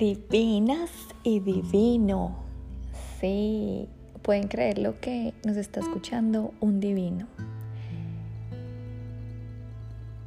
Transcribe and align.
Divinas 0.00 0.90
y 1.24 1.40
divino. 1.40 2.38
Sí, 3.20 3.86
pueden 4.22 4.48
creer 4.48 4.78
lo 4.78 4.98
que 4.98 5.34
nos 5.44 5.58
está 5.58 5.80
escuchando 5.80 6.54
un 6.60 6.80
divino. 6.80 7.26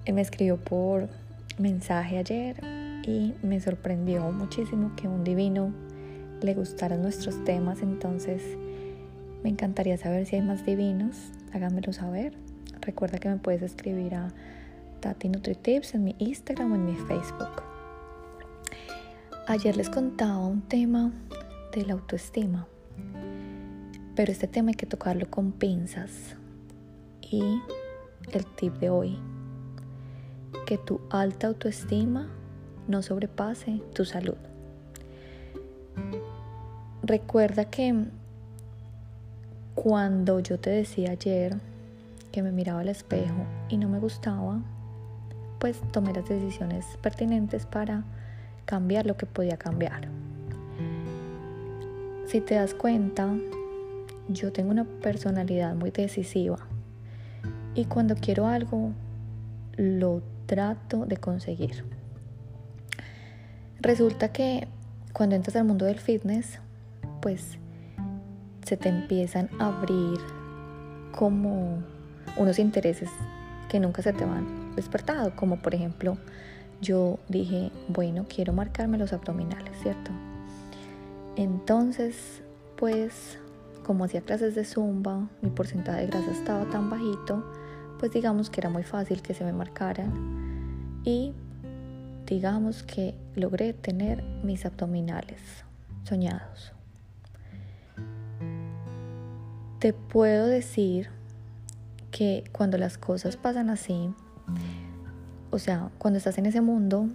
Él 0.06 0.14
me 0.14 0.22
escribió 0.22 0.58
por 0.58 1.10
mensaje 1.58 2.20
ayer 2.20 2.58
y 3.08 3.34
me 3.42 3.60
sorprendió 3.62 4.32
muchísimo 4.32 4.96
que 4.96 5.08
un 5.08 5.24
divino 5.24 5.74
le 6.44 6.54
gustaran 6.54 7.02
nuestros 7.02 7.44
temas, 7.44 7.82
entonces 7.82 8.44
me 9.44 9.50
encantaría 9.50 9.98
saber 9.98 10.28
si 10.28 10.36
hay 10.36 10.44
más 10.44 10.64
divinos, 10.68 11.32
háganmelo 11.52 11.94
saber. 11.94 12.36
Recuerda 12.80 13.18
que 13.18 13.28
me 13.28 13.38
puedes 13.38 13.64
escribir 13.64 14.14
a 14.14 14.32
Tati 15.00 15.30
NutriTips 15.30 15.96
en 15.96 16.04
mi 16.04 16.16
Instagram 16.20 16.74
o 16.74 16.76
en 16.76 16.86
mi 16.86 16.96
Facebook. 16.96 17.73
Ayer 19.46 19.76
les 19.76 19.90
contaba 19.90 20.40
un 20.48 20.62
tema 20.62 21.12
de 21.76 21.86
la 21.86 21.94
autoestima, 21.94 22.66
pero 24.16 24.32
este 24.32 24.48
tema 24.48 24.70
hay 24.70 24.76
que 24.76 24.86
tocarlo 24.86 25.30
con 25.30 25.52
pinzas. 25.52 26.38
Y 27.22 27.44
el 28.32 28.46
tip 28.56 28.76
de 28.76 28.90
hoy, 28.90 29.20
que 30.66 30.78
tu 30.78 31.02
alta 31.10 31.48
autoestima 31.48 32.30
no 32.88 33.02
sobrepase 33.02 33.82
tu 33.94 34.06
salud. 34.06 34.38
Recuerda 37.02 37.66
que 37.66 38.06
cuando 39.76 40.40
yo 40.40 40.58
te 40.58 40.70
decía 40.70 41.12
ayer 41.12 41.58
que 42.32 42.44
me 42.44 42.54
miraba 42.54 42.80
al 42.80 42.88
espejo 42.88 43.46
y 43.68 43.76
no 43.76 43.90
me 43.90 44.00
gustaba, 44.00 44.62
pues 45.60 45.82
tomé 45.92 46.14
las 46.14 46.30
decisiones 46.30 46.86
pertinentes 47.02 47.66
para 47.66 48.06
cambiar 48.66 49.06
lo 49.06 49.18
que 49.18 49.26
podía 49.26 49.58
cambiar. 49.58 50.08
Si 52.28 52.42
te 52.42 52.56
das 52.56 52.74
cuenta, 52.74 53.30
yo 54.28 54.52
tengo 54.52 54.72
una 54.72 54.86
personalidad 54.86 55.76
muy 55.76 55.92
decisiva 55.92 56.58
y 57.76 57.86
cuando 57.86 58.16
quiero 58.16 58.48
algo, 58.48 58.92
lo 59.76 60.22
trato 60.46 61.06
de 61.06 61.18
conseguir. 61.18 61.84
Resulta 63.80 64.32
que 64.32 64.68
cuando 65.12 65.36
entras 65.36 65.56
al 65.56 65.66
mundo 65.66 65.86
del 65.86 66.00
fitness, 66.00 66.60
pues 67.22 67.58
se 68.66 68.78
te 68.78 68.90
empiezan 68.90 69.50
a 69.60 69.68
abrir 69.68 70.20
como 71.12 71.84
unos 72.38 72.60
intereses 72.60 73.10
que 73.70 73.80
nunca 73.80 74.02
se 74.02 74.14
te 74.14 74.26
van 74.26 74.76
despertado, 74.76 75.36
como 75.36 75.58
por 75.58 75.76
ejemplo 75.76 76.18
yo 76.84 77.18
dije, 77.30 77.72
bueno, 77.88 78.26
quiero 78.28 78.54
marcarme 78.54 78.98
los 78.98 79.14
abdominales, 79.14 79.76
¿cierto? 79.82 80.12
Entonces, 81.36 82.44
pues, 82.78 83.40
como 83.84 84.04
hacía 84.04 84.22
clases 84.22 84.54
de 84.54 84.66
zumba, 84.66 85.30
mi 85.42 85.50
porcentaje 85.50 86.02
de 86.02 86.08
grasa 86.08 86.32
estaba 86.32 86.66
tan 86.66 86.90
bajito, 86.90 87.44
pues 88.00 88.12
digamos 88.12 88.50
que 88.50 88.60
era 88.62 88.70
muy 88.70 88.84
fácil 88.84 89.22
que 89.22 89.34
se 89.34 89.44
me 89.46 89.54
marcaran 89.54 91.02
y 91.06 91.34
digamos 92.26 92.84
que 92.84 93.16
logré 93.36 93.74
tener 93.74 94.24
mis 94.44 94.66
abdominales 94.66 95.40
soñados. 96.04 96.74
Te 99.80 99.94
puedo 99.94 100.48
decir 100.48 101.10
que 102.12 102.44
cuando 102.52 102.78
las 102.78 102.98
cosas 102.98 103.38
pasan 103.38 103.70
así, 103.70 104.14
o 105.54 105.60
sea, 105.60 105.92
cuando 106.00 106.18
estás 106.18 106.40
en 106.40 106.48
ese 106.48 106.62
mundo, 106.62 107.08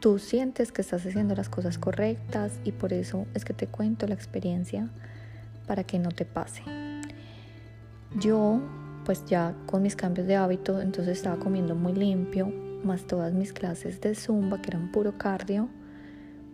tú 0.00 0.18
sientes 0.18 0.72
que 0.72 0.82
estás 0.82 1.06
haciendo 1.06 1.36
las 1.36 1.48
cosas 1.48 1.78
correctas 1.78 2.58
y 2.64 2.72
por 2.72 2.92
eso 2.92 3.26
es 3.34 3.44
que 3.44 3.54
te 3.54 3.68
cuento 3.68 4.08
la 4.08 4.14
experiencia 4.14 4.90
para 5.68 5.84
que 5.84 6.00
no 6.00 6.08
te 6.08 6.24
pase. 6.24 6.64
Yo, 8.18 8.60
pues 9.04 9.24
ya 9.26 9.54
con 9.66 9.82
mis 9.82 9.94
cambios 9.94 10.26
de 10.26 10.34
hábito, 10.34 10.80
entonces 10.80 11.18
estaba 11.18 11.36
comiendo 11.36 11.76
muy 11.76 11.92
limpio, 11.92 12.52
más 12.82 13.06
todas 13.06 13.32
mis 13.32 13.52
clases 13.52 14.00
de 14.00 14.16
zumba, 14.16 14.60
que 14.60 14.70
eran 14.70 14.90
puro 14.90 15.16
cardio, 15.16 15.68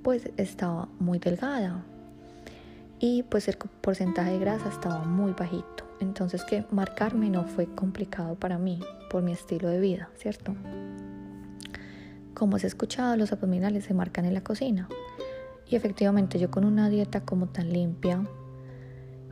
pues 0.02 0.28
estaba 0.36 0.88
muy 0.98 1.18
delgada. 1.18 1.82
Y 2.98 3.22
pues 3.22 3.48
el 3.48 3.56
porcentaje 3.56 4.32
de 4.32 4.40
grasa 4.40 4.68
estaba 4.68 5.04
muy 5.04 5.32
bajito. 5.32 5.88
Entonces 6.00 6.44
que 6.44 6.66
marcarme 6.70 7.30
no 7.30 7.44
fue 7.44 7.64
complicado 7.74 8.34
para 8.34 8.58
mí 8.58 8.78
por 9.10 9.22
mi 9.22 9.32
estilo 9.32 9.68
de 9.68 9.80
vida, 9.80 10.08
¿cierto? 10.16 10.54
Como 12.32 12.56
has 12.56 12.64
escuchado, 12.64 13.16
los 13.16 13.32
abdominales 13.32 13.84
se 13.84 13.92
marcan 13.92 14.24
en 14.24 14.32
la 14.32 14.42
cocina. 14.42 14.88
Y 15.68 15.76
efectivamente 15.76 16.38
yo 16.38 16.50
con 16.50 16.64
una 16.64 16.88
dieta 16.88 17.20
como 17.20 17.48
tan 17.48 17.72
limpia 17.72 18.24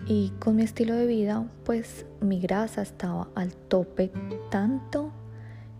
y 0.06 0.30
con 0.40 0.56
mi 0.56 0.62
estilo 0.62 0.94
de 0.94 1.06
vida, 1.06 1.46
pues 1.64 2.06
mi 2.20 2.40
grasa 2.40 2.82
estaba 2.82 3.28
al 3.34 3.54
tope 3.54 4.10
tanto 4.50 5.12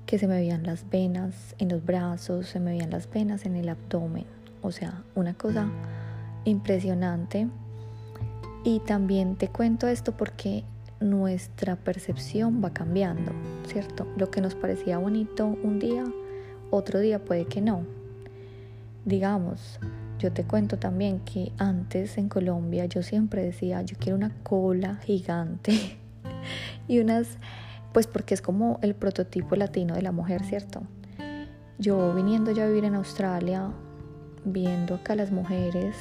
que 0.07 0.19
se 0.19 0.27
me 0.27 0.37
veían 0.37 0.63
las 0.63 0.89
venas 0.89 1.55
en 1.59 1.69
los 1.69 1.85
brazos, 1.85 2.47
se 2.47 2.61
me 2.61 2.71
veían 2.71 2.91
las 2.91 3.11
venas 3.11 3.45
en 3.45 3.57
el 3.57 3.69
abdomen. 3.69 4.25
O 4.63 4.73
sea, 4.73 5.03
una 5.15 5.35
cosa 5.35 5.69
impresionante. 6.45 7.49
Y 8.65 8.81
también 8.81 9.37
te 9.37 9.49
cuento 9.49 9.87
esto 9.87 10.17
porque 10.17 10.65
nuestra 11.01 11.77
percepción 11.77 12.63
va 12.65 12.71
cambiando, 12.73 13.33
¿cierto? 13.67 14.07
Lo 14.17 14.31
que 14.31 14.41
nos 14.41 14.55
parecía 14.55 14.99
bonito 14.99 15.47
un 15.63 15.79
día, 15.79 16.05
otro 16.71 16.99
día 16.99 17.25
puede 17.25 17.47
que 17.47 17.61
no. 17.61 17.85
Digamos, 19.05 19.79
yo 20.19 20.33
te 20.33 20.45
cuento 20.45 20.79
también 20.79 21.21
que 21.21 21.53
antes 21.59 22.19
en 22.19 22.29
Colombia 22.29 22.87
yo 22.87 23.03
siempre 23.03 23.45
decía, 23.45 23.83
yo 23.83 23.97
quiero 23.99 24.17
una 24.17 24.35
cola 24.43 24.97
gigante 24.97 25.97
y 26.89 26.99
unas, 26.99 27.39
pues 27.93 28.07
porque 28.07 28.35
es 28.35 28.43
como 28.43 28.79
el 28.83 28.95
prototipo 28.95 29.55
latino 29.57 29.95
de 29.95 30.03
la 30.03 30.13
mujer, 30.13 30.45
¿cierto? 30.45 30.83
Yo 31.79 32.13
viniendo 32.15 32.51
ya 32.51 32.65
a 32.65 32.67
vivir 32.67 32.85
en 32.85 32.97
Australia, 32.97 33.71
viendo 34.45 34.97
acá 34.97 35.15
las 35.15 35.31
mujeres, 35.31 35.95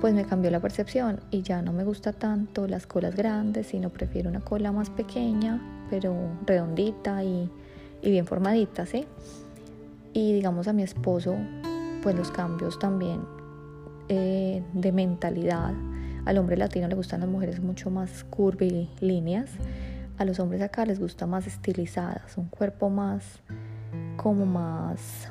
pues 0.00 0.14
me 0.14 0.24
cambió 0.24 0.50
la 0.50 0.60
percepción 0.60 1.20
y 1.30 1.42
ya 1.42 1.62
no 1.62 1.72
me 1.72 1.84
gusta 1.84 2.12
tanto 2.12 2.66
las 2.66 2.86
colas 2.86 3.14
grandes, 3.14 3.68
sino 3.68 3.88
prefiero 3.90 4.30
una 4.30 4.40
cola 4.40 4.72
más 4.72 4.90
pequeña, 4.90 5.60
pero 5.90 6.16
redondita 6.44 7.22
y, 7.22 7.48
bien 8.02 8.26
formadita, 8.26 8.84
¿sí? 8.84 9.06
Y 10.12 10.32
digamos 10.32 10.66
a 10.66 10.72
mi 10.72 10.82
esposo, 10.82 11.36
pues 12.02 12.16
los 12.16 12.32
cambios 12.32 12.78
también 12.80 13.20
eh, 14.08 14.64
de 14.72 14.92
mentalidad. 14.92 15.72
Al 16.24 16.38
hombre 16.38 16.56
latino 16.56 16.88
le 16.88 16.96
gustan 16.96 17.20
las 17.20 17.28
mujeres 17.28 17.60
mucho 17.60 17.90
más 17.90 18.24
curvilíneas, 18.24 19.50
a 20.18 20.24
los 20.24 20.40
hombres 20.40 20.62
acá 20.62 20.84
les 20.84 21.00
gusta 21.00 21.26
más 21.26 21.46
estilizadas, 21.46 22.36
un 22.36 22.46
cuerpo 22.46 22.90
más 22.90 23.40
como 24.16 24.46
más 24.46 25.30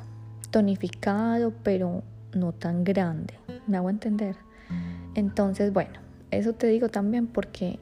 tonificado, 0.50 1.52
pero 1.62 2.02
no 2.34 2.52
tan 2.52 2.84
grande. 2.84 3.34
¿Me 3.66 3.76
hago 3.76 3.90
entender? 3.90 4.36
Entonces, 5.14 5.72
bueno, 5.72 5.92
eso 6.30 6.54
te 6.54 6.66
digo 6.66 6.88
también 6.88 7.26
porque 7.26 7.78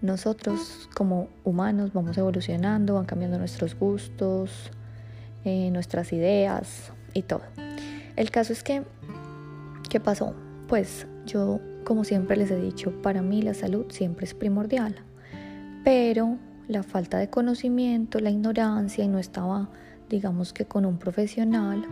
nosotros 0.00 0.88
como 0.94 1.28
humanos 1.44 1.92
vamos 1.92 2.16
evolucionando, 2.18 2.94
van 2.94 3.04
cambiando 3.04 3.38
nuestros 3.38 3.78
gustos, 3.78 4.70
eh, 5.44 5.70
nuestras 5.70 6.12
ideas 6.12 6.92
y 7.14 7.22
todo. 7.22 7.42
El 8.16 8.30
caso 8.30 8.52
es 8.52 8.62
que, 8.62 8.82
¿qué 9.88 10.00
pasó? 10.00 10.34
Pues 10.68 11.06
yo, 11.26 11.60
como 11.84 12.04
siempre 12.04 12.36
les 12.36 12.50
he 12.50 12.60
dicho, 12.60 12.92
para 13.02 13.22
mí 13.22 13.42
la 13.42 13.54
salud 13.54 13.86
siempre 13.90 14.26
es 14.26 14.34
primordial, 14.34 14.96
pero 15.84 16.36
la 16.68 16.82
falta 16.82 17.18
de 17.18 17.28
conocimiento, 17.28 18.20
la 18.20 18.30
ignorancia 18.30 19.04
y 19.04 19.08
no 19.08 19.18
estaba, 19.18 19.70
digamos 20.08 20.52
que 20.52 20.64
con 20.64 20.84
un 20.84 20.98
profesional, 20.98 21.86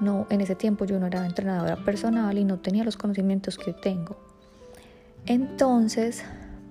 no, 0.00 0.26
en 0.30 0.40
ese 0.40 0.54
tiempo 0.54 0.84
yo 0.84 0.98
no 0.98 1.06
era 1.06 1.24
entrenadora 1.24 1.76
personal 1.76 2.36
y 2.38 2.44
no 2.44 2.58
tenía 2.58 2.84
los 2.84 2.96
conocimientos 2.96 3.58
que 3.58 3.72
tengo. 3.72 4.16
Entonces, 5.26 6.24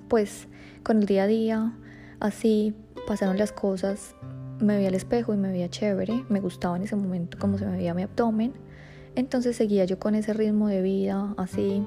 pues 0.07 0.47
con 0.83 0.99
el 0.99 1.05
día 1.05 1.23
a 1.23 1.27
día, 1.27 1.73
así 2.19 2.75
pasaron 3.07 3.37
las 3.37 3.51
cosas, 3.51 4.15
me 4.59 4.75
veía 4.75 4.89
al 4.89 4.95
espejo 4.95 5.33
y 5.33 5.37
me 5.37 5.49
veía 5.49 5.69
chévere, 5.69 6.23
me 6.29 6.39
gustaba 6.39 6.75
en 6.77 6.83
ese 6.83 6.95
momento 6.95 7.37
cómo 7.39 7.57
se 7.57 7.65
me 7.65 7.77
veía 7.77 7.93
mi 7.93 8.03
abdomen. 8.03 8.53
Entonces 9.15 9.55
seguía 9.55 9.85
yo 9.85 9.99
con 9.99 10.15
ese 10.15 10.33
ritmo 10.33 10.67
de 10.67 10.81
vida 10.81 11.33
así, 11.37 11.85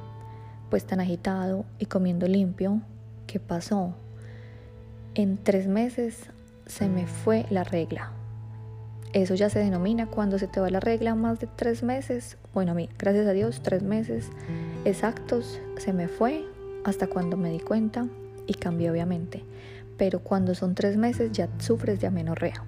pues 0.71 0.85
tan 0.85 1.01
agitado 1.01 1.65
y 1.79 1.87
comiendo 1.87 2.27
limpio. 2.27 2.81
¿Qué 3.27 3.41
pasó? 3.41 3.95
En 5.15 5.39
tres 5.43 5.67
meses 5.67 6.31
se 6.67 6.89
me 6.89 7.07
fue 7.07 7.47
la 7.51 7.65
regla. 7.65 8.13
Eso 9.17 9.35
ya 9.35 9.49
se 9.49 9.61
denomina 9.61 10.09
cuando 10.09 10.39
se 10.39 10.47
te 10.47 10.61
va 10.61 10.69
la 10.69 10.79
regla 10.79 11.15
más 11.15 11.41
de 11.41 11.47
tres 11.47 11.83
meses. 11.83 12.37
Bueno, 12.53 12.73
a 12.73 12.75
mí, 12.75 12.91
gracias 12.99 13.27
a 13.27 13.33
Dios, 13.33 13.63
tres 13.63 13.83
meses 13.83 14.29
exactos 14.85 15.59
se 15.79 15.95
me 15.95 16.07
fue 16.07 16.45
hasta 16.85 17.07
cuando 17.07 17.39
me 17.39 17.51
di 17.51 17.59
cuenta 17.59 18.09
y 18.47 18.53
cambié 18.53 18.91
obviamente. 18.91 19.43
Pero 19.97 20.19
cuando 20.19 20.55
son 20.55 20.75
tres 20.75 20.99
meses 20.99 21.33
ya 21.33 21.49
sufres 21.57 21.99
de 21.99 22.09
amenorrea. 22.09 22.63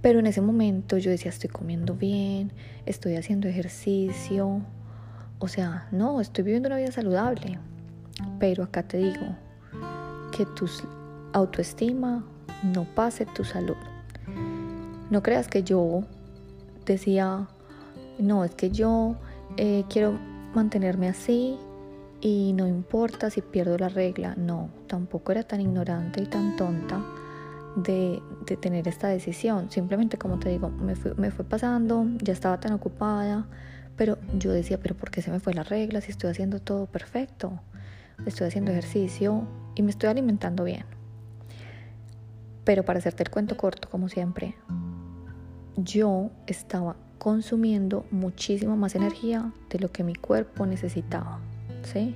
Pero 0.00 0.20
en 0.20 0.26
ese 0.26 0.40
momento 0.40 0.96
yo 0.96 1.10
decía, 1.10 1.28
estoy 1.28 1.50
comiendo 1.50 1.92
bien, 1.92 2.50
estoy 2.86 3.16
haciendo 3.16 3.46
ejercicio, 3.46 4.62
o 5.38 5.48
sea, 5.48 5.86
no, 5.90 6.22
estoy 6.22 6.44
viviendo 6.44 6.68
una 6.68 6.78
vida 6.78 6.92
saludable. 6.92 7.58
Pero 8.38 8.64
acá 8.64 8.84
te 8.84 8.96
digo 8.96 9.36
que 10.34 10.46
tu 10.46 10.66
autoestima 11.34 12.24
no 12.62 12.84
pase 12.94 13.26
tu 13.26 13.44
salud. 13.44 13.76
No 15.10 15.22
creas 15.22 15.48
que 15.48 15.62
yo 15.62 16.04
decía, 16.84 17.48
no, 18.18 18.44
es 18.44 18.54
que 18.54 18.70
yo 18.70 19.16
eh, 19.56 19.84
quiero 19.88 20.18
mantenerme 20.54 21.08
así 21.08 21.56
y 22.20 22.52
no 22.54 22.66
importa 22.66 23.30
si 23.30 23.42
pierdo 23.42 23.78
la 23.78 23.88
regla. 23.88 24.34
No, 24.36 24.70
tampoco 24.86 25.32
era 25.32 25.42
tan 25.42 25.60
ignorante 25.60 26.22
y 26.22 26.26
tan 26.26 26.56
tonta 26.56 27.00
de, 27.76 28.22
tener 28.60 28.88
esta 28.88 29.08
decisión. 29.08 29.70
Simplemente, 29.70 30.18
como 30.18 30.38
te 30.38 30.48
digo, 30.50 30.70
me, 30.70 30.94
me 31.16 31.30
fue 31.30 31.44
pasando, 31.44 32.06
ya 32.22 32.32
estaba 32.32 32.58
tan 32.60 32.72
ocupada, 32.72 33.46
pero 33.96 34.18
yo 34.36 34.52
decía, 34.52 34.78
pero 34.80 34.96
¿por 34.96 35.10
qué 35.10 35.22
se 35.22 35.30
me 35.30 35.40
fue 35.40 35.54
la 35.54 35.62
regla 35.62 36.00
si 36.00 36.10
estoy 36.10 36.30
haciendo 36.30 36.60
todo 36.60 36.86
perfecto? 36.86 37.60
Estoy 38.26 38.48
haciendo 38.48 38.72
ejercicio 38.72 39.46
y 39.74 39.82
me 39.82 39.90
estoy 39.90 40.10
alimentando 40.10 40.64
bien. 40.64 40.84
Pero 42.64 42.84
para 42.84 42.98
hacerte 42.98 43.22
el 43.22 43.30
cuento 43.30 43.56
corto, 43.56 43.88
como 43.88 44.08
siempre, 44.08 44.54
yo 45.84 46.30
estaba 46.46 46.96
consumiendo 47.18 48.06
muchísima 48.10 48.76
más 48.76 48.94
energía 48.94 49.52
de 49.70 49.78
lo 49.78 49.90
que 49.90 50.04
mi 50.04 50.14
cuerpo 50.14 50.66
necesitaba, 50.66 51.40
¿sí? 51.82 52.14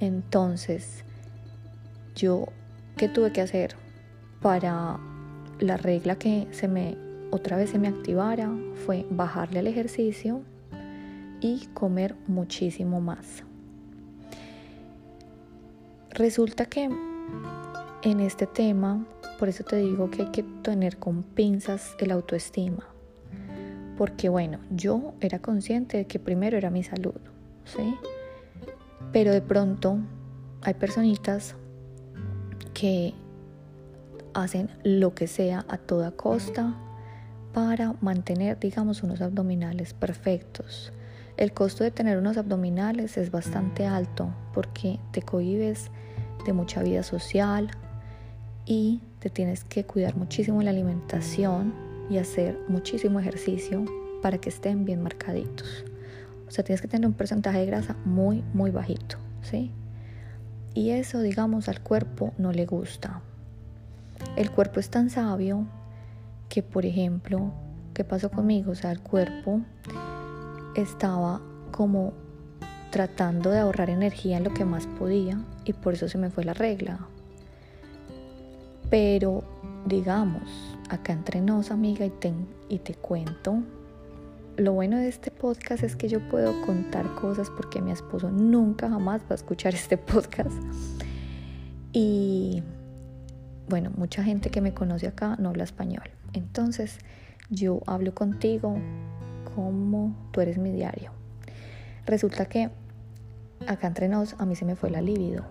Entonces, 0.00 1.04
yo, 2.14 2.46
¿qué 2.96 3.08
tuve 3.08 3.32
que 3.32 3.40
hacer 3.40 3.76
para 4.40 4.98
la 5.60 5.76
regla 5.76 6.16
que 6.16 6.46
se 6.52 6.68
me, 6.68 6.96
otra 7.30 7.56
vez 7.56 7.70
se 7.70 7.78
me 7.78 7.88
activara? 7.88 8.50
Fue 8.86 9.06
bajarle 9.10 9.60
al 9.60 9.66
ejercicio 9.66 10.42
y 11.40 11.66
comer 11.74 12.16
muchísimo 12.26 13.00
más. 13.00 13.44
Resulta 16.10 16.66
que 16.66 16.88
en 18.02 18.20
este 18.20 18.46
tema, 18.46 19.04
por 19.38 19.48
eso 19.48 19.64
te 19.64 19.76
digo 19.76 20.10
que 20.10 20.22
hay 20.22 20.30
que 20.30 20.42
tener 20.62 20.98
con 20.98 21.22
pinzas 21.22 21.96
el 21.98 22.10
autoestima 22.10 22.86
porque 23.98 24.28
bueno, 24.28 24.60
yo 24.70 25.14
era 25.20 25.40
consciente 25.40 25.96
de 25.96 26.06
que 26.06 26.20
primero 26.20 26.56
era 26.56 26.70
mi 26.70 26.84
salud, 26.84 27.20
¿sí? 27.64 27.96
Pero 29.12 29.32
de 29.32 29.42
pronto 29.42 29.98
hay 30.62 30.74
personitas 30.74 31.56
que 32.74 33.12
hacen 34.34 34.70
lo 34.84 35.14
que 35.16 35.26
sea 35.26 35.66
a 35.68 35.78
toda 35.78 36.12
costa 36.12 36.76
para 37.52 37.94
mantener, 38.00 38.60
digamos, 38.60 39.02
unos 39.02 39.20
abdominales 39.20 39.94
perfectos. 39.94 40.92
El 41.36 41.52
costo 41.52 41.82
de 41.82 41.90
tener 41.90 42.18
unos 42.18 42.36
abdominales 42.36 43.16
es 43.16 43.32
bastante 43.32 43.84
alto 43.84 44.28
porque 44.54 45.00
te 45.10 45.22
cohibes 45.22 45.90
de 46.46 46.52
mucha 46.52 46.84
vida 46.84 47.02
social 47.02 47.68
y 48.68 49.00
te 49.18 49.30
tienes 49.30 49.64
que 49.64 49.84
cuidar 49.84 50.14
muchísimo 50.14 50.62
la 50.62 50.70
alimentación 50.70 51.72
y 52.10 52.18
hacer 52.18 52.58
muchísimo 52.68 53.18
ejercicio 53.18 53.86
para 54.20 54.36
que 54.38 54.50
estén 54.50 54.84
bien 54.84 55.02
marcaditos. 55.02 55.84
O 56.46 56.50
sea, 56.50 56.64
tienes 56.64 56.82
que 56.82 56.88
tener 56.88 57.06
un 57.06 57.14
porcentaje 57.14 57.60
de 57.60 57.66
grasa 57.66 57.96
muy, 58.04 58.44
muy 58.52 58.70
bajito, 58.70 59.16
¿sí? 59.40 59.72
Y 60.74 60.90
eso, 60.90 61.20
digamos, 61.20 61.70
al 61.70 61.80
cuerpo 61.80 62.34
no 62.36 62.52
le 62.52 62.66
gusta. 62.66 63.22
El 64.36 64.50
cuerpo 64.50 64.80
es 64.80 64.90
tan 64.90 65.08
sabio 65.08 65.66
que, 66.50 66.62
por 66.62 66.84
ejemplo, 66.84 67.52
¿qué 67.94 68.04
pasó 68.04 68.30
conmigo? 68.30 68.72
O 68.72 68.74
sea, 68.74 68.92
el 68.92 69.00
cuerpo 69.00 69.62
estaba 70.74 71.40
como 71.72 72.12
tratando 72.90 73.50
de 73.50 73.60
ahorrar 73.60 73.88
energía 73.88 74.36
en 74.36 74.44
lo 74.44 74.52
que 74.52 74.66
más 74.66 74.86
podía 74.86 75.40
y 75.64 75.72
por 75.72 75.94
eso 75.94 76.06
se 76.08 76.18
me 76.18 76.28
fue 76.28 76.44
la 76.44 76.52
regla. 76.52 77.08
Pero, 78.90 79.44
digamos, 79.86 80.76
acá 80.88 81.12
entre 81.12 81.40
nos, 81.40 81.70
amiga, 81.70 82.06
y 82.06 82.78
te, 82.78 82.94
cuento. 82.94 83.62
Lo 84.56 84.72
bueno 84.72 84.96
de 84.96 85.08
este 85.08 85.30
podcast 85.30 85.82
es 85.84 85.94
que 85.94 86.08
yo 86.08 86.26
puedo 86.28 86.60
contar 86.62 87.14
cosas 87.14 87.50
porque 87.50 87.80
mi 87.80 87.92
esposo 87.92 88.30
nunca 88.30 88.88
jamás 88.88 89.22
va 89.22 89.30
a 89.30 89.34
escuchar 89.34 89.74
este 89.76 89.98
podcast. 89.98 90.56
Y 91.92 92.62
bueno, 93.68 93.90
mucha 93.96 94.22
gente 94.24 94.50
que 94.50 94.60
me 94.60 94.72
conoce 94.72 95.06
acá 95.06 95.36
no 95.38 95.50
habla 95.50 95.64
español. 95.64 96.10
Entonces 96.32 96.98
yo 97.50 97.80
hablo 97.86 98.14
contigo 98.14 98.76
como 99.54 100.14
tú 100.32 100.40
eres 100.40 100.58
mi 100.58 100.72
diario. 100.72 101.12
Resulta 102.06 102.46
que 102.46 102.70
acá 103.66 103.86
entre 103.86 104.08
nos 104.08 104.34
a 104.38 104.46
mí 104.46 104.56
se 104.56 104.64
me 104.64 104.76
fue 104.76 104.90
la 104.90 105.02
libido. 105.02 105.44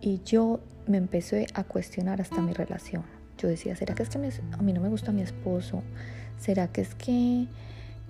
Y 0.00 0.22
yo 0.24 0.60
me 0.88 0.96
empecé 0.96 1.46
a 1.54 1.64
cuestionar 1.64 2.20
hasta 2.20 2.40
mi 2.40 2.52
relación 2.52 3.04
yo 3.38 3.48
decía, 3.48 3.76
¿será 3.76 3.94
que 3.94 4.02
es 4.02 4.08
que 4.08 4.18
a 4.18 4.62
mí 4.62 4.72
no 4.72 4.80
me 4.80 4.88
gusta 4.88 5.12
mi 5.12 5.22
esposo? 5.22 5.82
¿Será 6.38 6.68
que 6.68 6.80
es 6.80 6.94
que 6.94 7.46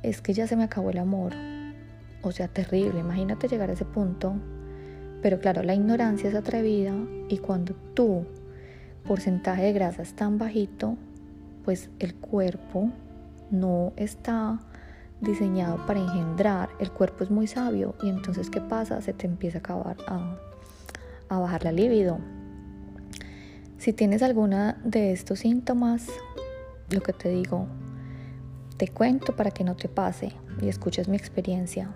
es 0.02 0.20
que 0.22 0.32
ya 0.32 0.46
se 0.46 0.56
me 0.56 0.64
acabó 0.64 0.90
el 0.90 0.98
amor? 0.98 1.34
O 2.22 2.32
sea, 2.32 2.48
terrible, 2.48 3.00
imagínate 3.00 3.46
llegar 3.46 3.70
a 3.70 3.74
ese 3.74 3.84
punto. 3.84 4.34
Pero 5.22 5.38
claro, 5.38 5.62
la 5.62 5.74
ignorancia 5.74 6.30
es 6.30 6.34
atrevida 6.34 6.94
y 7.28 7.38
cuando 7.38 7.74
tu 7.94 8.24
porcentaje 9.06 9.62
de 9.64 9.72
grasa 9.72 10.02
es 10.02 10.14
tan 10.14 10.38
bajito, 10.38 10.96
pues 11.64 11.90
el 11.98 12.14
cuerpo 12.14 12.90
no 13.50 13.92
está 13.96 14.60
diseñado 15.20 15.84
para 15.86 16.00
engendrar, 16.00 16.70
el 16.78 16.90
cuerpo 16.92 17.24
es 17.24 17.30
muy 17.30 17.48
sabio 17.48 17.96
y 18.02 18.08
entonces 18.08 18.48
¿qué 18.50 18.60
pasa? 18.60 19.02
Se 19.02 19.12
te 19.12 19.26
empieza 19.26 19.58
a 19.58 19.60
acabar 19.60 19.96
a, 20.06 20.38
a 21.28 21.38
bajar 21.40 21.64
la 21.64 21.72
libido, 21.72 22.18
si 23.78 23.92
tienes 23.92 24.22
alguna 24.22 24.76
de 24.84 25.12
estos 25.12 25.38
síntomas, 25.40 26.08
lo 26.90 27.00
que 27.00 27.12
te 27.12 27.28
digo, 27.28 27.66
te 28.76 28.88
cuento 28.88 29.36
para 29.36 29.52
que 29.52 29.62
no 29.62 29.76
te 29.76 29.88
pase 29.88 30.32
y 30.60 30.68
escuches 30.68 31.08
mi 31.08 31.16
experiencia. 31.16 31.90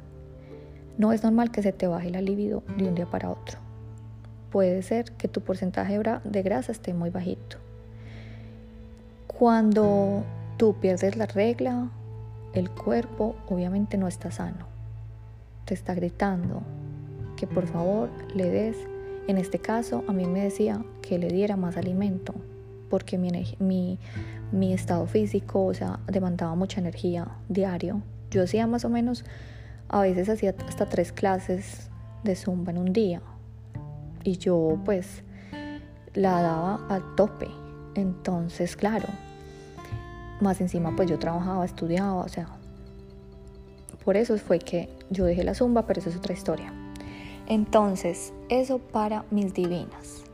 No 0.96 1.12
es 1.12 1.24
normal 1.24 1.50
que 1.50 1.62
se 1.62 1.72
te 1.72 1.88
baje 1.88 2.10
la 2.10 2.20
libido 2.20 2.62
de 2.76 2.88
un 2.88 2.94
día 2.94 3.06
para 3.06 3.30
otro. 3.30 3.58
Puede 4.50 4.82
ser 4.82 5.10
que 5.12 5.26
tu 5.26 5.40
porcentaje 5.40 5.98
de 5.98 6.42
grasa 6.42 6.70
esté 6.70 6.94
muy 6.94 7.10
bajito. 7.10 7.56
Cuando 9.26 10.22
tú 10.58 10.76
pierdes 10.80 11.16
la 11.16 11.26
regla, 11.26 11.88
el 12.54 12.70
cuerpo 12.70 13.34
obviamente 13.48 13.96
no 13.96 14.06
está 14.06 14.30
sano. 14.30 14.66
Te 15.64 15.74
está 15.74 15.94
gritando 15.94 16.62
que 17.36 17.48
por 17.48 17.66
favor 17.66 18.08
le 18.34 18.50
des 18.50 18.76
en 19.28 19.38
este 19.38 19.58
caso, 19.58 20.04
a 20.08 20.12
mí 20.12 20.26
me 20.26 20.42
decía 20.42 20.84
que 21.00 21.18
le 21.18 21.28
diera 21.28 21.56
más 21.56 21.76
alimento 21.76 22.34
porque 22.92 23.16
mi, 23.16 23.98
estado 24.74 25.06
físico, 25.06 25.64
o 25.64 25.72
sea, 25.72 26.00
demandaba 26.08 26.54
mucha 26.54 26.78
energía 26.78 27.26
diario. 27.48 28.02
Yo 28.30 28.42
hacía 28.42 28.66
más 28.66 28.84
o 28.84 28.90
menos, 28.90 29.24
a 29.88 30.02
veces 30.02 30.28
hacía 30.28 30.54
hasta 30.68 30.84
tres 30.84 31.10
clases 31.10 31.88
de 32.22 32.36
zumba 32.36 32.70
en 32.70 32.76
un 32.76 32.92
día. 32.92 33.22
Y 34.24 34.36
yo 34.36 34.78
pues 34.84 35.22
la 36.12 36.42
daba 36.42 36.86
al 36.90 37.14
tope. 37.14 37.48
Entonces, 37.94 38.76
claro, 38.76 39.08
más 40.42 40.60
encima 40.60 40.94
pues 40.94 41.08
yo 41.08 41.18
trabajaba, 41.18 41.64
estudiaba, 41.64 42.16
o 42.16 42.28
sea, 42.28 42.48
por 44.04 44.18
eso 44.18 44.36
fue 44.36 44.58
que 44.58 44.90
yo 45.08 45.24
dejé 45.24 45.44
la 45.44 45.54
zumba, 45.54 45.86
pero 45.86 46.00
eso 46.00 46.10
es 46.10 46.16
otra 46.16 46.34
historia. 46.34 46.74
Entonces, 47.46 48.32
eso 48.48 48.78
para 48.78 49.24
mis 49.30 49.52
divinas. 49.54 50.24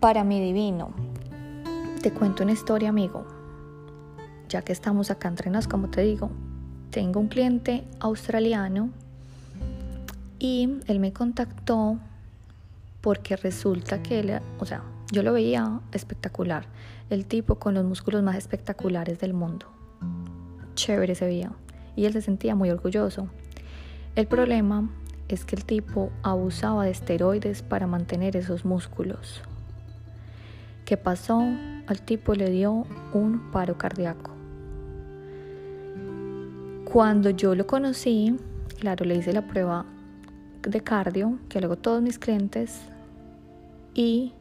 Para 0.00 0.24
mi 0.24 0.40
divino, 0.40 0.90
te 2.02 2.12
cuento 2.12 2.42
una 2.42 2.52
historia, 2.52 2.88
amigo. 2.88 3.24
Ya 4.48 4.62
que 4.62 4.72
estamos 4.72 5.10
acá 5.10 5.28
entrenados, 5.28 5.68
como 5.68 5.88
te 5.88 6.02
digo, 6.02 6.30
tengo 6.90 7.20
un 7.20 7.28
cliente 7.28 7.84
australiano 8.00 8.90
y 10.38 10.78
él 10.86 11.00
me 11.00 11.12
contactó 11.12 11.98
porque 13.00 13.36
resulta 13.36 14.02
que 14.02 14.20
él, 14.20 14.40
o 14.58 14.66
sea, 14.66 14.82
yo 15.10 15.22
lo 15.22 15.32
veía 15.32 15.80
espectacular, 15.92 16.66
el 17.10 17.26
tipo 17.26 17.56
con 17.56 17.74
los 17.74 17.84
músculos 17.84 18.22
más 18.22 18.36
espectaculares 18.36 19.18
del 19.18 19.34
mundo. 19.34 19.66
Chévere 20.74 21.14
se 21.14 21.26
veía 21.26 21.52
y 21.96 22.04
él 22.06 22.12
se 22.12 22.22
sentía 22.22 22.54
muy 22.54 22.70
orgulloso. 22.70 23.28
El 24.16 24.26
problema 24.26 24.88
es 25.28 25.44
que 25.44 25.56
el 25.56 25.64
tipo 25.64 26.10
abusaba 26.22 26.84
de 26.84 26.90
esteroides 26.90 27.62
para 27.62 27.86
mantener 27.86 28.36
esos 28.36 28.64
músculos. 28.64 29.42
¿Qué 30.84 30.96
pasó? 30.96 31.42
Al 31.86 32.02
tipo 32.02 32.34
le 32.34 32.50
dio 32.50 32.86
un 33.12 33.50
paro 33.50 33.78
cardíaco. 33.78 34.32
Cuando 36.84 37.30
yo 37.30 37.54
lo 37.54 37.66
conocí, 37.66 38.36
claro, 38.78 39.04
le 39.04 39.16
hice 39.16 39.32
la 39.32 39.46
prueba 39.46 39.86
de 40.62 40.80
cardio, 40.82 41.38
que 41.48 41.60
luego 41.60 41.76
todos 41.76 42.02
mis 42.02 42.18
clientes, 42.18 42.82
y 43.94 44.32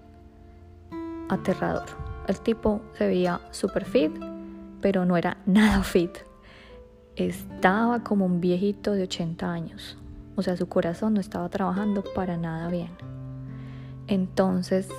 aterrador. 1.30 1.86
El 2.28 2.40
tipo 2.40 2.82
se 2.98 3.08
veía 3.08 3.42
super 3.52 3.86
fit, 3.86 4.12
pero 4.82 5.06
no 5.06 5.16
era 5.18 5.38
nada 5.46 5.84
fit. 5.84 6.12
Estaba 7.16 8.04
como 8.04 8.26
un 8.26 8.42
viejito 8.42 8.92
de 8.92 9.04
80 9.04 9.52
años. 9.52 9.98
O 10.36 10.42
sea, 10.42 10.58
su 10.58 10.68
corazón 10.68 11.14
no 11.14 11.20
estaba 11.20 11.50
trabajando 11.50 12.04
para 12.16 12.38
nada 12.38 12.70
bien. 12.70 12.90
Entonces, 14.08 14.90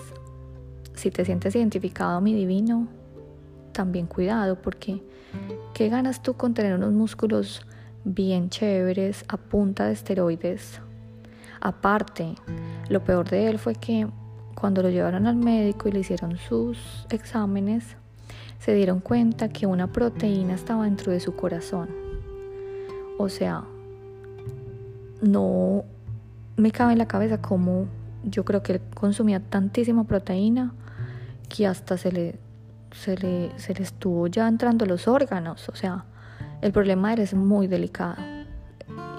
si 0.95 1.11
te 1.11 1.25
sientes 1.25 1.55
identificado, 1.57 2.21
mi 2.21 2.35
divino, 2.35 2.89
también 3.73 4.07
cuidado, 4.07 4.61
porque 4.63 5.03
¿qué 5.75 5.89
ganas 5.89 6.23
tú 6.23 6.35
con 6.35 6.55
tener 6.55 6.75
unos 6.75 6.93
músculos 6.93 7.67
bien 8.05 8.49
chéveres 8.49 9.25
a 9.29 9.37
punta 9.37 9.87
de 9.87 9.93
esteroides? 9.93 10.81
Aparte, 11.61 12.35
lo 12.89 13.03
peor 13.03 13.29
de 13.29 13.49
él 13.49 13.59
fue 13.59 13.75
que 13.75 14.07
cuando 14.55 14.83
lo 14.83 14.91
llevaron 14.91 15.27
al 15.27 15.37
médico 15.37 15.89
y 15.89 15.93
le 15.93 16.01
hicieron 16.01 16.37
sus 16.37 17.07
exámenes, 17.11 17.97
se 18.59 18.75
dieron 18.75 19.01
cuenta 19.01 19.49
que 19.49 19.67
una 19.67 19.93
proteína 19.93 20.55
estaba 20.55 20.85
dentro 20.85 21.13
de 21.13 21.21
su 21.21 21.35
corazón. 21.35 21.89
O 23.19 23.29
sea, 23.29 23.65
no 25.23 25.85
me 26.57 26.71
cabe 26.71 26.93
en 26.93 26.99
la 26.99 27.07
cabeza 27.07 27.41
cómo 27.41 27.87
yo 28.25 28.45
creo 28.45 28.63
que 28.63 28.75
él 28.75 28.81
consumía 28.95 29.41
tantísima 29.41 30.05
proteína 30.05 30.73
que 31.49 31.67
hasta 31.67 31.97
se 31.97 32.13
le, 32.13 32.39
se 32.93 33.17
le, 33.17 33.51
se 33.59 33.75
le 33.75 33.83
estuvo 33.83 34.27
ya 34.27 34.49
entrando 34.49 34.87
los 34.87 35.09
órganos. 35.09 35.69
O 35.69 35.77
sea, 35.77 36.05
el 36.63 36.73
problema 36.73 37.09
de 37.09 37.15
él 37.15 37.21
es 37.21 37.35
muy 37.35 37.67
delicado. 37.67 38.17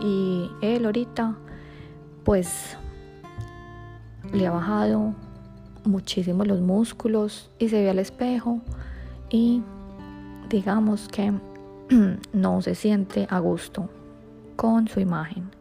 Y 0.02 0.50
él 0.62 0.86
ahorita, 0.86 1.36
pues, 2.24 2.78
le 4.34 4.48
ha 4.48 4.52
bajado 4.52 5.14
muchísimo 5.86 6.44
los 6.46 6.62
músculos 6.62 7.52
y 7.60 7.70
se 7.70 7.82
ve 7.82 7.90
al 7.90 8.00
espejo 8.00 8.60
y 9.30 9.62
digamos 10.50 11.08
que 11.08 11.32
no 12.34 12.62
se 12.62 12.76
siente 12.76 13.28
a 13.30 13.40
gusto 13.40 13.90
con 14.56 14.88
su 14.88 15.00
imagen. 15.00 15.55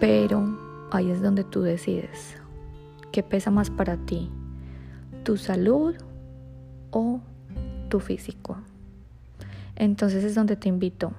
Pero 0.00 0.88
ahí 0.90 1.10
es 1.10 1.22
donde 1.22 1.44
tú 1.44 1.62
decides 1.62 2.36
qué 3.12 3.22
pesa 3.22 3.50
más 3.50 3.70
para 3.70 3.96
ti, 3.96 4.30
tu 5.24 5.36
salud 5.36 5.94
o 6.90 7.20
tu 7.88 8.00
físico. 8.00 8.58
Entonces 9.74 10.24
es 10.24 10.34
donde 10.34 10.56
te 10.56 10.68
invito 10.68 11.12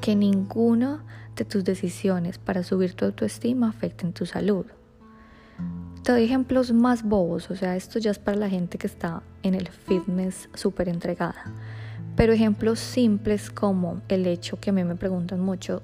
que 0.00 0.14
ninguna 0.14 1.04
de 1.36 1.44
tus 1.44 1.64
decisiones 1.64 2.38
para 2.38 2.62
subir 2.62 2.94
tu 2.94 3.04
autoestima 3.04 3.68
afecten 3.68 4.12
tu 4.12 4.26
salud. 4.26 4.66
Te 6.02 6.12
doy 6.12 6.24
ejemplos 6.24 6.72
más 6.72 7.02
bobos, 7.02 7.50
o 7.50 7.56
sea, 7.56 7.76
esto 7.76 7.98
ya 7.98 8.10
es 8.10 8.18
para 8.18 8.36
la 8.36 8.48
gente 8.48 8.78
que 8.78 8.86
está 8.86 9.22
en 9.42 9.54
el 9.54 9.68
fitness 9.68 10.48
súper 10.54 10.88
entregada. 10.88 11.44
Pero 12.16 12.32
ejemplos 12.32 12.78
simples 12.78 13.50
como 13.50 14.00
el 14.08 14.26
hecho 14.26 14.58
que 14.58 14.70
a 14.70 14.72
mí 14.72 14.84
me 14.84 14.96
preguntan 14.96 15.40
mucho 15.40 15.82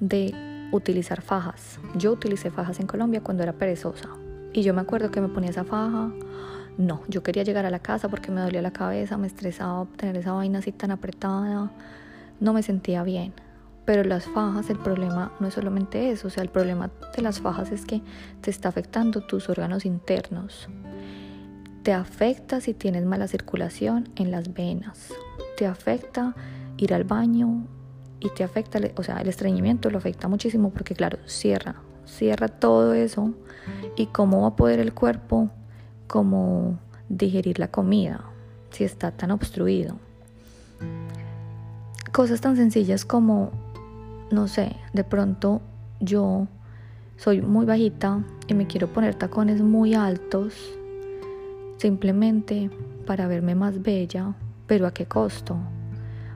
de 0.00 0.53
utilizar 0.76 1.22
fajas. 1.22 1.78
Yo 1.94 2.12
utilicé 2.12 2.50
fajas 2.50 2.80
en 2.80 2.86
Colombia 2.86 3.22
cuando 3.22 3.42
era 3.42 3.52
perezosa. 3.52 4.08
Y 4.52 4.62
yo 4.62 4.74
me 4.74 4.80
acuerdo 4.80 5.10
que 5.10 5.20
me 5.20 5.28
ponía 5.28 5.50
esa 5.50 5.64
faja. 5.64 6.10
No, 6.76 7.02
yo 7.08 7.22
quería 7.22 7.44
llegar 7.44 7.66
a 7.66 7.70
la 7.70 7.78
casa 7.78 8.08
porque 8.08 8.30
me 8.30 8.40
dolía 8.40 8.60
la 8.60 8.72
cabeza, 8.72 9.16
me 9.16 9.26
estresaba 9.26 9.86
tener 9.96 10.16
esa 10.16 10.32
vaina 10.32 10.58
así 10.58 10.72
tan 10.72 10.90
apretada. 10.90 11.70
No 12.40 12.52
me 12.52 12.62
sentía 12.62 13.02
bien. 13.04 13.32
Pero 13.84 14.02
las 14.02 14.24
fajas, 14.24 14.70
el 14.70 14.78
problema 14.78 15.32
no 15.40 15.48
es 15.48 15.54
solamente 15.54 16.10
eso, 16.10 16.28
o 16.28 16.30
sea, 16.30 16.42
el 16.42 16.48
problema 16.48 16.90
de 17.14 17.22
las 17.22 17.40
fajas 17.40 17.70
es 17.70 17.84
que 17.84 18.00
te 18.40 18.50
está 18.50 18.70
afectando 18.70 19.20
tus 19.20 19.48
órganos 19.50 19.84
internos. 19.84 20.68
Te 21.82 21.92
afecta 21.92 22.62
si 22.62 22.72
tienes 22.72 23.04
mala 23.04 23.28
circulación 23.28 24.08
en 24.16 24.30
las 24.30 24.54
venas. 24.54 25.12
Te 25.58 25.66
afecta 25.66 26.34
ir 26.78 26.94
al 26.94 27.04
baño 27.04 27.66
y 28.24 28.30
te 28.30 28.42
afecta, 28.42 28.80
o 28.96 29.02
sea, 29.02 29.20
el 29.20 29.28
estreñimiento 29.28 29.90
lo 29.90 29.98
afecta 29.98 30.28
muchísimo 30.28 30.70
porque 30.70 30.94
claro, 30.94 31.18
cierra, 31.26 31.76
cierra 32.06 32.48
todo 32.48 32.94
eso 32.94 33.34
y 33.96 34.06
cómo 34.06 34.42
va 34.42 34.48
a 34.48 34.56
poder 34.56 34.80
el 34.80 34.94
cuerpo 34.94 35.50
como 36.06 36.78
digerir 37.10 37.58
la 37.58 37.68
comida 37.68 38.24
si 38.70 38.82
está 38.82 39.10
tan 39.10 39.30
obstruido. 39.30 39.98
Cosas 42.12 42.40
tan 42.40 42.56
sencillas 42.56 43.04
como 43.04 43.52
no 44.30 44.48
sé, 44.48 44.74
de 44.94 45.04
pronto 45.04 45.60
yo 46.00 46.48
soy 47.18 47.42
muy 47.42 47.66
bajita 47.66 48.24
y 48.48 48.54
me 48.54 48.66
quiero 48.66 48.90
poner 48.90 49.14
tacones 49.14 49.60
muy 49.60 49.94
altos 49.94 50.54
simplemente 51.76 52.70
para 53.06 53.28
verme 53.28 53.54
más 53.54 53.82
bella, 53.82 54.34
pero 54.66 54.86
¿a 54.86 54.94
qué 54.94 55.04
costo? 55.04 55.58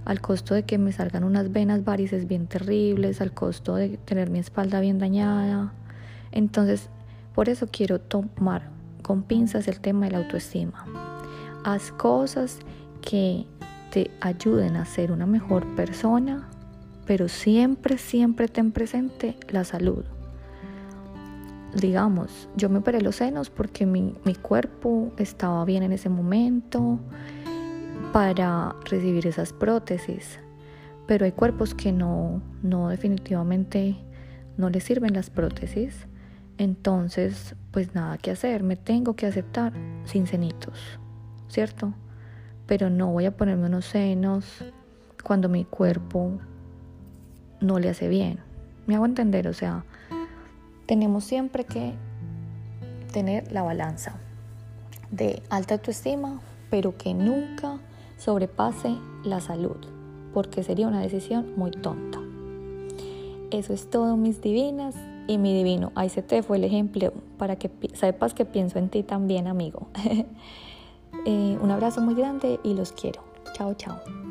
Al 0.09 0.21
costo 0.21 0.55
de 0.55 0.65
que 0.65 0.77
me 0.77 0.91
salgan 0.91 1.23
unas 1.23 1.53
venas 1.53 1.85
varices 1.85 2.27
bien 2.27 2.49
terribles, 2.49 3.21
al 3.21 3.33
costo 3.33 3.77
de 3.77 3.99
tener 3.99 4.29
mi 4.29 4.41
espalda 4.41 4.81
bien 4.81 4.99
dañada. 4.99 5.73
Entonces, 6.33 6.89
por 7.33 7.49
eso 7.49 7.69
quiero 7.71 8.01
tomar 8.01 8.71
con 9.03 9.23
pinzas 9.23 9.69
el 9.69 9.79
tema 9.79 10.07
de 10.07 10.13
la 10.13 10.19
autoestima. 10.19 10.85
Haz 11.63 11.93
cosas 11.93 12.59
que 13.01 13.47
te 13.93 14.11
ayuden 14.21 14.75
a 14.75 14.85
ser 14.85 15.13
una 15.13 15.27
mejor 15.27 15.65
persona 15.77 16.49
pero 17.09 17.27
siempre, 17.27 17.97
siempre 17.97 18.49
ten 18.49 18.71
presente 18.71 19.35
la 19.49 19.65
salud. 19.65 20.05
Digamos, 21.75 22.51
yo 22.55 22.69
me 22.69 22.81
operé 22.81 23.01
los 23.01 23.17
senos 23.17 23.49
porque 23.49 23.87
mi, 23.87 24.13
cuerpo 24.43 25.11
estaba 25.17 25.65
bien 25.65 25.83
en 25.83 25.93
ese 25.93 26.11
momento 26.11 27.01
para 28.13 28.75
recibir 28.85 29.27
esas 29.27 29.53
prótesis, 29.53 30.39
pero 31.07 31.25
hay 31.25 31.33
cuerpos 31.33 31.75
que 31.75 31.93
no, 31.93 32.43
no 32.63 32.89
definitivamente 32.89 33.97
no 34.57 34.71
les 34.71 34.85
sirven 34.85 35.15
las 35.15 35.31
prótesis. 35.31 36.07
Entonces, 36.59 37.55
pues 37.71 37.95
nada 37.95 38.19
que 38.19 38.33
hacer, 38.33 38.63
me 38.63 38.77
tengo 38.77 39.15
que 39.15 39.27
aceptar 39.27 39.73
sin 40.05 40.27
cenitos, 40.27 40.99
¿cierto? 41.49 41.95
Pero 42.67 42.91
no 42.91 43.13
voy 43.13 43.27
a 43.27 43.37
ponerme 43.37 43.67
unos 43.67 43.85
senos 43.85 44.65
cuando 45.23 45.49
mi 45.49 45.65
cuerpo 45.65 46.39
no 47.61 47.79
le 47.79 47.89
hace 47.89 48.09
bien. 48.09 48.41
Me 48.87 48.97
hago 48.97 49.07
entender, 49.07 49.47
o 49.47 49.53
sea, 49.53 49.85
tenemos 50.87 51.25
siempre 51.25 51.65
que 51.65 51.95
tener 53.13 53.53
la 53.53 53.63
balanza 53.63 54.17
de 55.11 55.43
alta 55.51 55.75
autoestima, 55.75 56.41
pero 56.71 56.97
que 56.97 57.15
nunca 57.15 57.79
sobrepase 58.19 58.97
la 59.25 59.41
salud, 59.41 59.77
porque 60.35 60.63
sería 60.63 60.87
una 60.87 61.01
decisión 61.01 61.55
muy 61.57 61.71
tonta. 61.71 62.21
Eso 63.51 63.73
es 63.73 63.89
todo, 63.89 64.17
mis 64.17 64.43
divinas 64.43 64.95
y 65.27 65.39
mi 65.39 65.57
divino. 65.57 65.93
Ahí 65.95 66.11
se 66.11 66.23
te 66.23 66.43
fue 66.43 66.59
el 66.59 66.65
ejemplo 66.65 67.13
para 67.39 67.57
que 67.57 67.71
sepas 67.95 68.35
que 68.35 68.45
pienso 68.45 68.79
en 68.79 68.91
ti 68.91 69.03
también, 69.03 69.47
amigo. 69.47 69.89
Eh, 71.25 71.59
un 71.61 71.71
abrazo 71.71 72.01
muy 72.03 72.15
grande 72.15 72.61
y 72.63 72.75
los 72.75 72.93
quiero. 72.93 73.23
Chao, 73.55 73.75
chao. 73.75 74.28